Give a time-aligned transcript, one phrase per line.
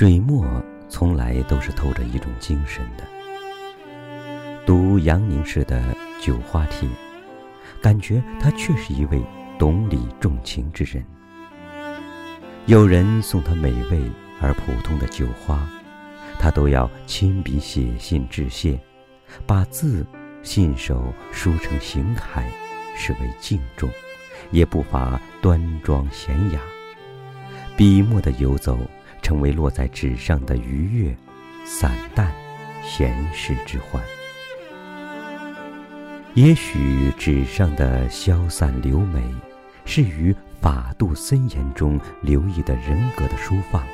[0.00, 0.46] 水墨
[0.88, 3.04] 从来都是透着一种精神的。
[4.64, 5.94] 读杨凝式的
[6.24, 6.88] 《酒花帖》，
[7.82, 9.22] 感觉他却是一位
[9.58, 11.04] 懂礼重情之人。
[12.64, 15.68] 有人送他美味而普通的酒花，
[16.38, 18.80] 他都要亲笔写信致谢，
[19.46, 20.06] 把字、
[20.42, 22.42] 信手书成行楷，
[22.96, 23.90] 视为敬重，
[24.50, 26.60] 也不乏端庄娴雅。
[27.76, 28.78] 笔墨的游走，
[29.22, 31.16] 成为落在纸上的愉悦、
[31.64, 32.32] 散淡、
[32.82, 34.02] 闲适之欢。
[36.34, 39.22] 也许纸上的消散流美，
[39.84, 43.84] 是于法度森严中留意的人格的舒放，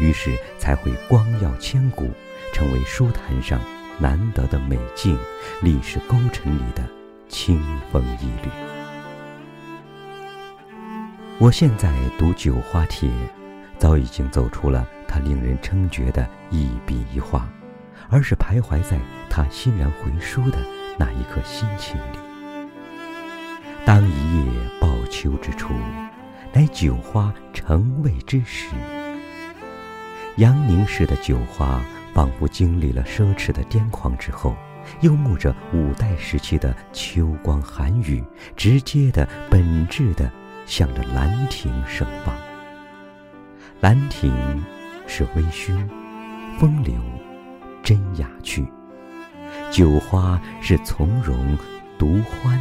[0.00, 2.10] 于是才会光耀千古，
[2.52, 3.60] 成为书坛上
[4.00, 5.16] 难得的美境，
[5.62, 6.82] 历史沟尘里的
[7.28, 7.62] 清
[7.92, 8.50] 风一缕。
[11.38, 13.08] 我现在读《九花帖》，
[13.78, 17.48] 早已经走出了他令人称绝的一笔一画，
[18.10, 18.98] 而是徘徊在
[19.30, 20.58] 他欣然回书的。
[21.00, 22.18] 那一刻心情里，
[23.84, 25.72] 当一夜报秋之初，
[26.52, 28.66] 乃酒花成味之时。
[30.38, 31.80] 杨凝式的酒花，
[32.12, 34.56] 仿佛经历了奢侈的癫狂之后，
[35.02, 38.24] 又沐着五代时期的秋光寒雨，
[38.56, 40.28] 直接的、本质的，
[40.66, 42.34] 向着兰亭盛放。
[43.80, 44.32] 兰亭
[45.06, 45.88] 是微醺、
[46.58, 46.94] 风流、
[47.80, 48.66] 真雅趣。
[49.70, 51.56] 酒花是从容、
[51.96, 52.58] 独欢、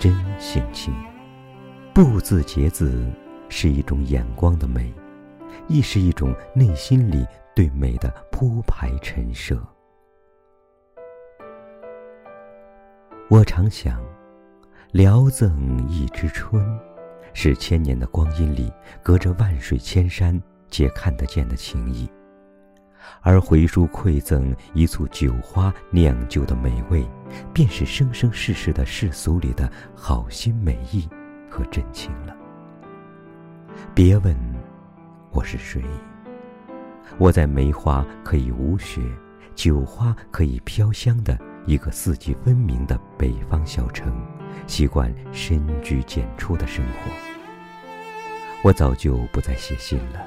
[0.00, 0.92] 真性情，
[1.94, 3.08] 不字节字
[3.48, 4.92] 是一种眼光的美，
[5.68, 9.56] 亦是一种内心里对美的铺排陈设。
[13.30, 14.02] 我常想，
[14.90, 16.60] 聊赠一枝春，
[17.34, 18.72] 是千年的光阴里，
[19.02, 22.10] 隔着万水千山皆看得见的情谊。
[23.20, 27.04] 而回书馈赠一簇酒花酿就的美味，
[27.52, 31.08] 便是生生世世的世俗里的好心美意
[31.50, 32.36] 和真情了。
[33.94, 34.36] 别问
[35.32, 35.82] 我是谁，
[37.18, 39.00] 我在梅花可以无雪，
[39.54, 44.14] 酒花可以飘香的一个四季分明的北方小城，
[44.66, 47.10] 习惯深居简出的生活。
[48.62, 50.26] 我早就不再写信了。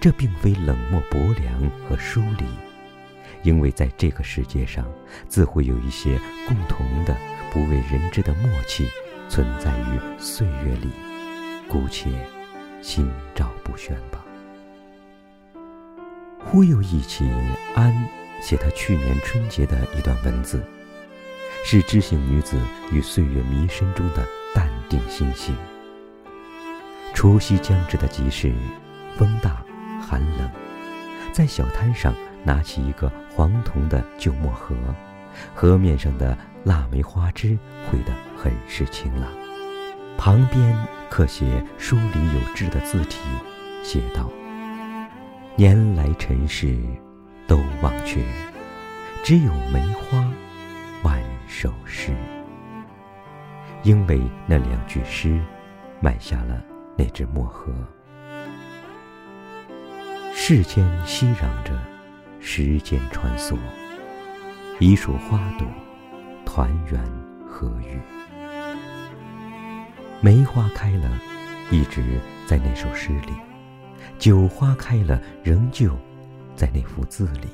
[0.00, 2.44] 这并非冷漠薄凉和疏离，
[3.42, 4.86] 因为在这个世界上，
[5.28, 7.16] 自会有一些共同的、
[7.50, 8.88] 不为人知的默契，
[9.28, 10.90] 存在于岁月里。
[11.68, 12.10] 姑且
[12.80, 14.24] 心照不宣吧。
[16.38, 17.28] 忽又忆起
[17.74, 18.08] 安
[18.40, 20.62] 写他去年春节的一段文字，
[21.64, 22.58] 是知性女子
[22.90, 25.54] 与岁月迷深中的淡定心性。
[27.14, 28.52] 除夕将至的集市，
[29.16, 29.62] 风大。
[30.00, 30.48] 寒冷，
[31.32, 34.74] 在小摊上拿起一个黄铜的旧墨盒，
[35.54, 39.28] 盒面上的腊梅花枝绘得很是清朗，
[40.16, 40.74] 旁边
[41.10, 43.18] 刻写书里有致的字体，
[43.82, 44.30] 写道
[45.56, 46.78] ：“年来尘世
[47.46, 48.24] 都忘却，
[49.22, 50.26] 只有梅花
[51.02, 52.14] 万首诗。”
[53.84, 55.40] 因为那两句诗，
[56.00, 56.62] 买下了
[56.96, 57.72] 那只墨盒。
[60.34, 61.78] 世间熙攘着，
[62.40, 63.56] 时间穿梭，
[64.80, 65.66] 一束花朵，
[66.44, 67.00] 团圆
[67.46, 68.00] 和悦。
[70.20, 71.08] 梅花开了，
[71.70, 72.02] 一直
[72.46, 73.32] 在那首诗里；
[74.18, 75.96] 酒花开了，仍旧
[76.56, 77.48] 在那幅字里。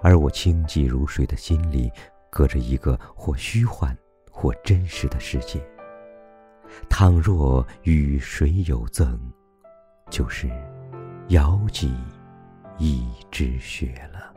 [0.00, 1.90] 而我清寂如水的心里，
[2.32, 3.96] 隔着一个或虚幻
[4.30, 5.62] 或真实的世界。
[6.88, 9.16] 倘若与谁有赠，
[10.10, 10.50] 就是。
[11.28, 11.94] 遥寄
[12.78, 14.34] 一枝雪了。